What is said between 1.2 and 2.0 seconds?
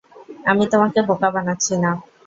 বানাচ্ছি না।